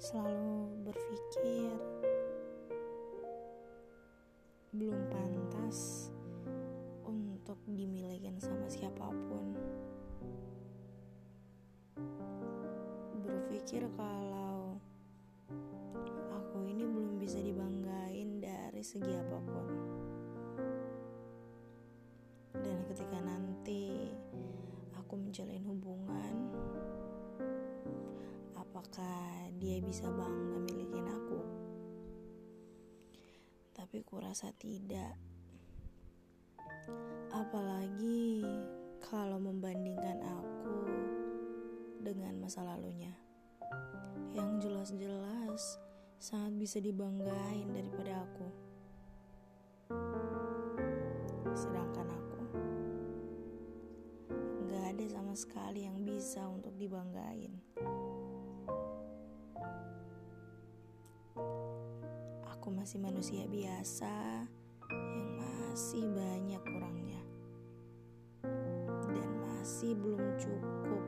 [0.00, 1.76] selalu berpikir
[4.72, 6.08] belum pantas
[7.04, 9.52] untuk dimiliki sama siapa pun.
[13.28, 14.80] Berpikir kalau
[16.32, 19.89] aku ini belum bisa dibanggain dari segi apa pun.
[29.70, 31.38] Dia bisa bangga milikin aku?
[33.70, 35.14] Tapi kurasa tidak.
[37.30, 38.42] Apalagi
[38.98, 40.74] kalau membandingkan aku
[42.02, 43.14] dengan masa lalunya.
[44.34, 45.78] Yang jelas-jelas
[46.18, 48.48] sangat bisa dibanggain daripada aku.
[51.54, 52.42] Sedangkan aku
[54.66, 57.54] gak ada sama sekali yang bisa untuk dibanggain.
[62.70, 64.46] Masih manusia biasa
[64.90, 67.22] yang masih banyak kurangnya
[69.06, 71.04] dan masih belum cukup.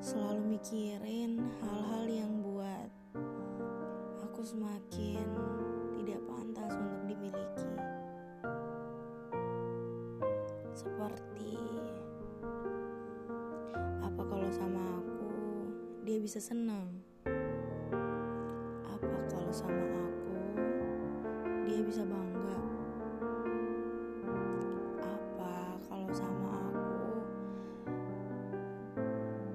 [0.00, 2.88] Selalu mikirin hal-hal yang buat
[4.24, 5.28] aku semakin
[16.04, 17.00] dia bisa senang?
[18.84, 20.36] Apa kalau sama aku
[21.64, 22.60] dia bisa bangga?
[25.00, 27.24] Apa kalau sama aku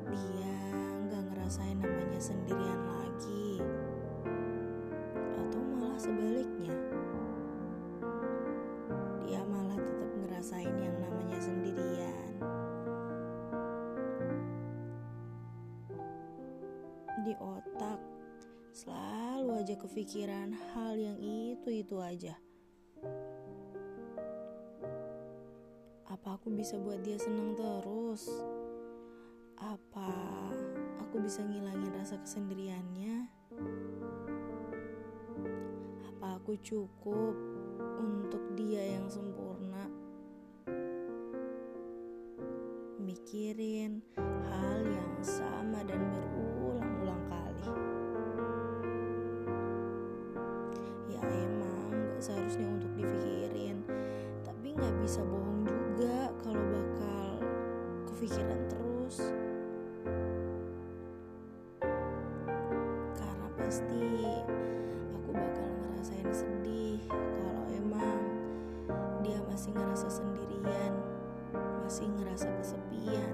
[0.10, 0.58] dia
[1.06, 3.62] nggak ngerasain namanya sendirian lagi?
[5.38, 6.74] Atau malah sebaliknya?
[9.22, 10.98] Dia malah tetap ngerasain yang
[17.20, 18.00] Di otak
[18.72, 22.40] selalu aja kepikiran hal yang itu-itu aja.
[26.08, 28.24] Apa aku bisa buat dia senang terus?
[29.60, 30.16] Apa
[31.04, 33.28] aku bisa ngilangin rasa kesendiriannya?
[36.16, 37.36] Apa aku cukup
[38.00, 39.92] untuk dia yang sempurna?
[43.04, 44.00] Mikirin
[52.50, 53.78] gak seharusnya untuk dipikirin,
[54.42, 57.30] tapi gak bisa bohong juga kalau bakal
[58.10, 59.30] kepikiran terus.
[63.14, 64.02] Karena pasti
[65.14, 68.18] aku bakal ngerasain sedih kalau emang
[69.22, 70.94] dia masih ngerasa sendirian,
[71.86, 73.34] masih ngerasa kesepian,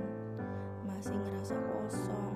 [0.84, 2.35] masih ngerasa kosong,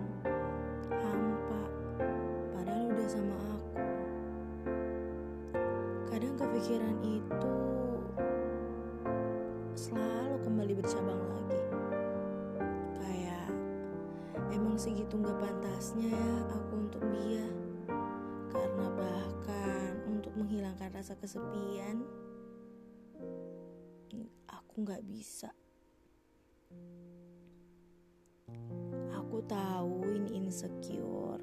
[6.60, 7.56] Kepikiran itu
[9.80, 11.64] selalu kembali bercabang lagi.
[13.00, 13.48] Kayak
[14.52, 17.48] emang segitu gak pantasnya ya aku untuk dia.
[18.52, 22.04] Karena bahkan untuk menghilangkan rasa kesepian,
[24.52, 25.56] aku gak bisa.
[29.16, 31.40] Aku tahu ini insecure,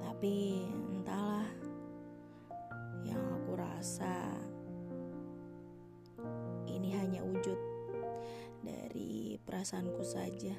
[0.00, 1.65] tapi entahlah
[3.86, 4.34] rasa
[6.66, 7.54] ini hanya wujud
[8.66, 10.58] dari perasaanku saja.